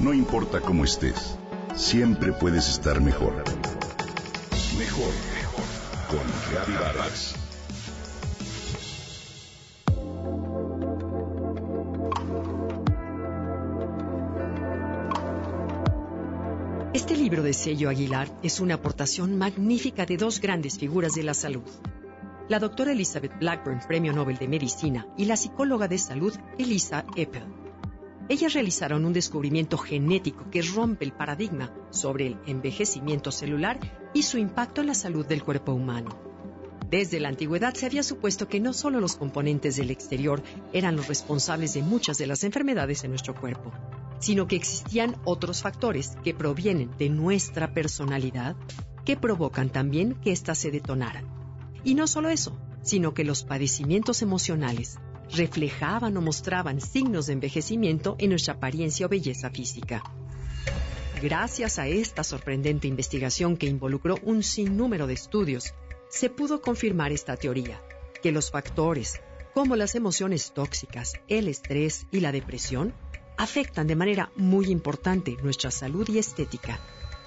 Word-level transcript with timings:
No 0.00 0.14
importa 0.14 0.62
cómo 0.62 0.84
estés, 0.84 1.36
siempre 1.76 2.32
puedes 2.32 2.70
estar 2.70 3.02
mejor. 3.02 3.34
Mejor, 4.78 5.12
mejor. 5.34 5.64
Con 6.08 6.20
Reavivadas. 6.50 7.34
Este 16.94 17.14
libro 17.14 17.42
de 17.42 17.52
Sello 17.52 17.90
Aguilar 17.90 18.28
es 18.42 18.60
una 18.60 18.76
aportación 18.76 19.36
magnífica 19.36 20.06
de 20.06 20.16
dos 20.16 20.40
grandes 20.40 20.78
figuras 20.78 21.12
de 21.12 21.24
la 21.24 21.34
salud. 21.34 21.68
La 22.48 22.58
doctora 22.58 22.92
Elizabeth 22.92 23.38
Blackburn, 23.38 23.80
Premio 23.86 24.14
Nobel 24.14 24.38
de 24.38 24.48
Medicina, 24.48 25.06
y 25.18 25.26
la 25.26 25.36
psicóloga 25.36 25.88
de 25.88 25.98
salud 25.98 26.34
Elisa 26.58 27.04
Eppel. 27.16 27.59
Ellas 28.30 28.52
realizaron 28.52 29.04
un 29.04 29.12
descubrimiento 29.12 29.76
genético 29.76 30.48
que 30.52 30.62
rompe 30.62 31.04
el 31.04 31.10
paradigma 31.10 31.74
sobre 31.90 32.28
el 32.28 32.36
envejecimiento 32.46 33.32
celular 33.32 33.80
y 34.14 34.22
su 34.22 34.38
impacto 34.38 34.80
en 34.80 34.86
la 34.86 34.94
salud 34.94 35.26
del 35.26 35.42
cuerpo 35.42 35.72
humano. 35.72 36.10
Desde 36.88 37.18
la 37.18 37.28
antigüedad 37.28 37.74
se 37.74 37.86
había 37.86 38.04
supuesto 38.04 38.46
que 38.46 38.60
no 38.60 38.72
solo 38.72 39.00
los 39.00 39.16
componentes 39.16 39.74
del 39.74 39.90
exterior 39.90 40.44
eran 40.72 40.94
los 40.94 41.08
responsables 41.08 41.74
de 41.74 41.82
muchas 41.82 42.18
de 42.18 42.28
las 42.28 42.44
enfermedades 42.44 43.02
en 43.02 43.10
nuestro 43.10 43.34
cuerpo, 43.34 43.72
sino 44.20 44.46
que 44.46 44.54
existían 44.54 45.16
otros 45.24 45.60
factores 45.60 46.16
que 46.22 46.32
provienen 46.32 46.92
de 46.98 47.08
nuestra 47.08 47.74
personalidad 47.74 48.54
que 49.04 49.16
provocan 49.16 49.70
también 49.70 50.14
que 50.14 50.30
ésta 50.30 50.54
se 50.54 50.70
detonara. 50.70 51.24
Y 51.82 51.96
no 51.96 52.06
solo 52.06 52.28
eso, 52.28 52.56
sino 52.82 53.12
que 53.12 53.24
los 53.24 53.42
padecimientos 53.42 54.22
emocionales 54.22 55.00
reflejaban 55.34 56.16
o 56.16 56.20
mostraban 56.20 56.80
signos 56.80 57.26
de 57.26 57.34
envejecimiento 57.34 58.16
en 58.18 58.30
nuestra 58.30 58.54
apariencia 58.54 59.06
o 59.06 59.08
belleza 59.08 59.50
física. 59.50 60.02
Gracias 61.22 61.78
a 61.78 61.86
esta 61.86 62.24
sorprendente 62.24 62.88
investigación 62.88 63.56
que 63.56 63.66
involucró 63.66 64.16
un 64.22 64.42
sinnúmero 64.42 65.06
de 65.06 65.14
estudios, 65.14 65.74
se 66.08 66.30
pudo 66.30 66.62
confirmar 66.62 67.12
esta 67.12 67.36
teoría, 67.36 67.80
que 68.22 68.32
los 68.32 68.50
factores, 68.50 69.20
como 69.54 69.76
las 69.76 69.94
emociones 69.94 70.52
tóxicas, 70.52 71.14
el 71.28 71.48
estrés 71.48 72.06
y 72.10 72.20
la 72.20 72.32
depresión, 72.32 72.94
afectan 73.36 73.86
de 73.86 73.96
manera 73.96 74.32
muy 74.36 74.66
importante 74.66 75.36
nuestra 75.42 75.70
salud 75.70 76.08
y 76.08 76.18
estética, 76.18 76.80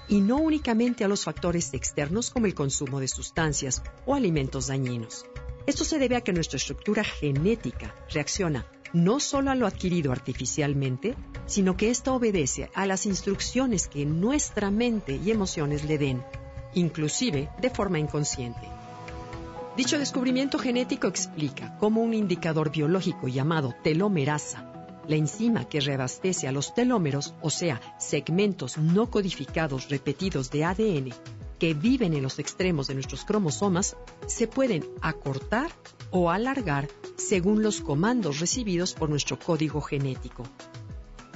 y 0.08 0.20
no 0.20 0.36
únicamente 0.36 1.04
a 1.04 1.08
los 1.08 1.24
factores 1.24 1.72
externos 1.72 2.30
como 2.30 2.46
el 2.46 2.54
consumo 2.54 3.00
de 3.00 3.08
sustancias 3.08 3.82
o 4.06 4.14
alimentos 4.14 4.66
dañinos. 4.66 5.24
Esto 5.66 5.84
se 5.84 5.98
debe 5.98 6.16
a 6.16 6.20
que 6.20 6.34
nuestra 6.34 6.58
estructura 6.58 7.04
genética 7.04 7.94
reacciona 8.10 8.66
no 8.92 9.18
solo 9.18 9.50
a 9.50 9.54
lo 9.54 9.66
adquirido 9.66 10.12
artificialmente, 10.12 11.16
sino 11.46 11.76
que 11.76 11.90
esto 11.90 12.14
obedece 12.14 12.70
a 12.74 12.86
las 12.86 13.06
instrucciones 13.06 13.88
que 13.88 14.04
nuestra 14.04 14.70
mente 14.70 15.16
y 15.16 15.30
emociones 15.30 15.84
le 15.84 15.98
den, 15.98 16.22
inclusive 16.74 17.50
de 17.60 17.70
forma 17.70 17.98
inconsciente. 17.98 18.68
Dicho 19.76 19.98
descubrimiento 19.98 20.58
genético 20.58 21.08
explica 21.08 21.76
cómo 21.78 22.02
un 22.02 22.14
indicador 22.14 22.70
biológico 22.70 23.26
llamado 23.26 23.74
telomerasa 23.82 24.70
la 25.08 25.16
enzima 25.16 25.68
que 25.68 25.80
reabastece 25.80 26.46
a 26.46 26.52
los 26.52 26.74
telómeros, 26.74 27.34
o 27.42 27.50
sea, 27.50 27.80
segmentos 27.98 28.78
no 28.78 29.10
codificados 29.10 29.88
repetidos 29.88 30.50
de 30.50 30.64
ADN 30.64 31.10
que 31.64 31.72
viven 31.72 32.12
en 32.12 32.22
los 32.22 32.38
extremos 32.38 32.88
de 32.88 32.94
nuestros 32.94 33.24
cromosomas, 33.24 33.96
se 34.26 34.46
pueden 34.46 34.84
acortar 35.00 35.70
o 36.10 36.30
alargar 36.30 36.90
según 37.16 37.62
los 37.62 37.80
comandos 37.80 38.38
recibidos 38.38 38.92
por 38.92 39.08
nuestro 39.08 39.38
código 39.38 39.80
genético. 39.80 40.42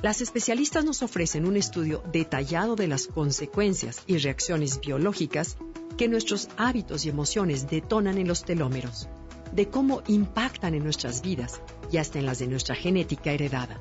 Las 0.03 0.21
especialistas 0.21 0.84
nos 0.84 1.03
ofrecen 1.03 1.47
un 1.47 1.56
estudio 1.56 2.03
detallado 2.12 2.77
de 2.77 2.89
las 2.89 3.06
consecuencias 3.06 4.03
y 4.06 4.19
reacciones 4.19 4.81
biológicas 4.81 5.56
que 5.97 6.09
nuestros 6.09 6.51
hábitos 6.59 7.06
y 7.06 7.09
emociones 7.09 7.67
detonan 7.71 8.19
en 8.19 8.29
los 8.29 8.44
telómeros 8.44 9.09
de 9.53 9.71
cómo 9.71 10.03
impactan 10.09 10.75
en 10.75 10.84
nuestras 10.84 11.22
vidas 11.22 11.62
y 11.91 11.97
hasta 11.97 12.19
en 12.19 12.27
las 12.27 12.38
de 12.38 12.49
nuestra 12.49 12.75
genética 12.75 13.33
heredada. 13.33 13.81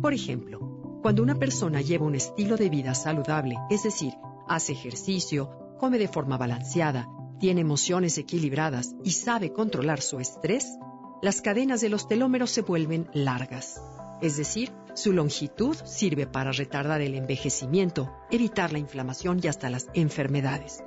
Por 0.00 0.14
ejemplo, 0.14 0.60
cuando 1.02 1.22
una 1.22 1.34
persona 1.34 1.82
lleva 1.82 2.06
un 2.06 2.14
estilo 2.14 2.56
de 2.56 2.70
vida 2.70 2.94
saludable, 2.94 3.56
es 3.68 3.82
decir, 3.82 4.14
hace 4.48 4.72
ejercicio, 4.72 5.50
come 5.78 5.98
de 5.98 6.08
forma 6.08 6.36
balanceada, 6.36 7.08
tiene 7.38 7.60
emociones 7.60 8.18
equilibradas 8.18 8.94
y 9.04 9.12
sabe 9.12 9.52
controlar 9.52 10.00
su 10.00 10.20
estrés, 10.20 10.66
las 11.22 11.42
cadenas 11.42 11.80
de 11.80 11.88
los 11.88 12.08
telómeros 12.08 12.50
se 12.50 12.62
vuelven 12.62 13.08
largas. 13.12 13.80
Es 14.22 14.36
decir, 14.36 14.72
su 14.94 15.12
longitud 15.12 15.76
sirve 15.84 16.26
para 16.26 16.52
retardar 16.52 17.02
el 17.02 17.14
envejecimiento, 17.14 18.10
evitar 18.30 18.72
la 18.72 18.78
inflamación 18.78 19.40
y 19.42 19.48
hasta 19.48 19.68
las 19.68 19.88
enfermedades. 19.92 20.82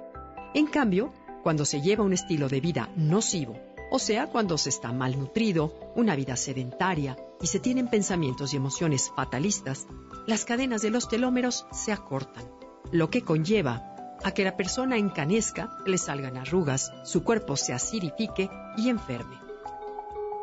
En 0.55 0.65
cambio, 0.65 1.13
cuando 1.43 1.65
se 1.65 1.81
lleva 1.81 2.03
un 2.03 2.13
estilo 2.13 2.49
de 2.49 2.59
vida 2.59 2.89
nocivo, 2.95 3.55
o 3.91 3.99
sea, 3.99 4.27
cuando 4.27 4.57
se 4.57 4.69
está 4.69 4.91
malnutrido, 4.91 5.73
una 5.95 6.15
vida 6.15 6.35
sedentaria 6.35 7.17
y 7.41 7.47
se 7.47 7.59
tienen 7.59 7.87
pensamientos 7.87 8.53
y 8.53 8.57
emociones 8.57 9.11
fatalistas, 9.15 9.87
las 10.27 10.45
cadenas 10.45 10.81
de 10.81 10.91
los 10.91 11.07
telómeros 11.07 11.65
se 11.71 11.91
acortan, 11.91 12.45
lo 12.91 13.09
que 13.09 13.21
conlleva 13.21 13.85
a 14.23 14.31
que 14.31 14.43
la 14.43 14.57
persona 14.57 14.97
encanezca, 14.97 15.69
le 15.85 15.97
salgan 15.97 16.37
arrugas, 16.37 16.91
su 17.03 17.23
cuerpo 17.23 17.55
se 17.55 17.73
acidifique 17.73 18.49
y 18.77 18.89
enferme. 18.89 19.37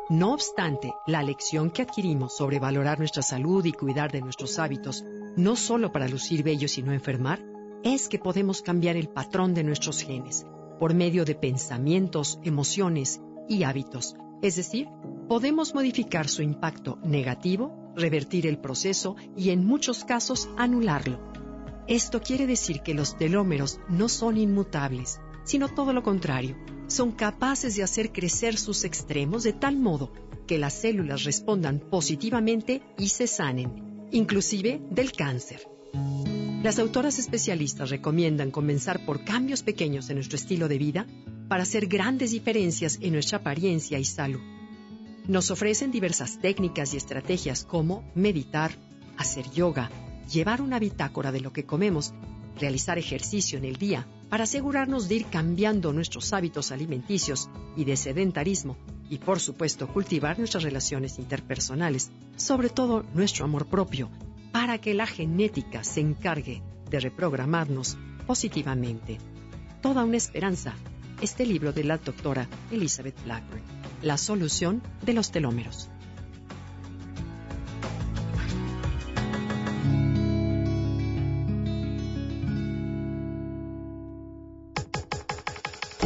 No 0.09 0.33
obstante, 0.33 0.93
la 1.05 1.21
lección 1.21 1.69
que 1.69 1.81
adquirimos 1.81 2.35
sobre 2.35 2.59
valorar 2.59 2.97
nuestra 2.97 3.21
salud 3.21 3.65
y 3.65 3.73
cuidar 3.73 4.11
de 4.11 4.21
nuestros 4.21 4.57
hábitos, 4.57 5.03
no 5.35 5.55
solo 5.55 5.91
para 5.91 6.07
lucir 6.07 6.43
bellos 6.43 6.77
y 6.77 6.83
no 6.83 6.93
enfermar, 6.93 7.43
es 7.83 8.07
que 8.07 8.17
podemos 8.17 8.61
cambiar 8.61 8.95
el 8.95 9.09
patrón 9.09 9.53
de 9.53 9.63
nuestros 9.63 10.01
genes 10.01 10.45
por 10.79 10.93
medio 10.93 11.25
de 11.25 11.35
pensamientos, 11.35 12.39
emociones 12.43 13.19
y 13.47 13.63
hábitos. 13.63 14.15
Es 14.41 14.55
decir, 14.55 14.87
podemos 15.27 15.73
modificar 15.73 16.27
su 16.27 16.41
impacto 16.41 16.99
negativo, 17.03 17.91
revertir 17.95 18.47
el 18.47 18.59
proceso 18.59 19.15
y 19.35 19.49
en 19.49 19.65
muchos 19.65 20.05
casos 20.05 20.49
anularlo. 20.57 21.36
Esto 21.87 22.21
quiere 22.21 22.45
decir 22.47 22.81
que 22.81 22.93
los 22.93 23.17
telómeros 23.17 23.79
no 23.87 24.09
son 24.09 24.35
inmutables, 24.37 25.21
sino 25.45 25.69
todo 25.69 25.93
lo 25.93 26.03
contrario, 26.03 26.57
son 26.87 27.13
capaces 27.13 27.77
de 27.77 27.83
hacer 27.83 28.11
crecer 28.11 28.57
sus 28.57 28.83
extremos 28.83 29.43
de 29.43 29.53
tal 29.53 29.77
modo 29.77 30.11
que 30.47 30.57
las 30.57 30.73
células 30.73 31.23
respondan 31.23 31.79
positivamente 31.79 32.81
y 32.97 33.07
se 33.07 33.25
sanen, 33.27 34.07
inclusive 34.11 34.81
del 34.89 35.13
cáncer. 35.13 35.61
Las 36.61 36.77
autoras 36.77 37.19
especialistas 37.19 37.89
recomiendan 37.89 38.51
comenzar 38.51 39.05
por 39.05 39.23
cambios 39.23 39.63
pequeños 39.63 40.09
en 40.09 40.15
nuestro 40.15 40.35
estilo 40.35 40.67
de 40.67 40.77
vida 40.77 41.07
para 41.47 41.63
hacer 41.63 41.87
grandes 41.87 42.31
diferencias 42.31 42.99
en 43.01 43.13
nuestra 43.13 43.37
apariencia 43.37 43.97
y 43.97 44.03
salud. 44.03 44.41
Nos 45.25 45.51
ofrecen 45.51 45.91
diversas 45.91 46.39
técnicas 46.39 46.93
y 46.93 46.97
estrategias 46.97 47.63
como 47.63 48.11
meditar, 48.13 48.71
hacer 49.17 49.49
yoga, 49.51 49.89
llevar 50.31 50.61
una 50.61 50.79
bitácora 50.79 51.31
de 51.31 51.41
lo 51.41 51.53
que 51.53 51.65
comemos, 51.65 52.13
realizar 52.59 52.97
ejercicio 52.97 53.57
en 53.57 53.65
el 53.65 53.77
día 53.77 54.07
para 54.29 54.43
asegurarnos 54.43 55.07
de 55.07 55.15
ir 55.15 55.25
cambiando 55.27 55.93
nuestros 55.93 56.33
hábitos 56.33 56.71
alimenticios 56.71 57.49
y 57.75 57.85
de 57.85 57.95
sedentarismo 57.95 58.77
y 59.09 59.19
por 59.19 59.39
supuesto 59.39 59.87
cultivar 59.87 60.37
nuestras 60.37 60.63
relaciones 60.63 61.17
interpersonales, 61.17 62.11
sobre 62.35 62.69
todo 62.69 63.05
nuestro 63.13 63.45
amor 63.45 63.67
propio 63.67 64.09
para 64.51 64.79
que 64.79 64.93
la 64.93 65.05
genética 65.05 65.83
se 65.83 66.01
encargue 66.01 66.61
de 66.89 66.99
reprogramarnos 66.99 67.97
positivamente. 68.25 69.17
Toda 69.81 70.03
una 70.03 70.17
esperanza. 70.17 70.73
Este 71.21 71.45
libro 71.45 71.73
de 71.73 71.83
la 71.83 71.97
doctora 71.97 72.47
Elizabeth 72.71 73.23
Blackburn, 73.23 73.63
La 74.01 74.17
solución 74.17 74.81
de 75.03 75.13
los 75.13 75.31
telómeros. 75.31 75.89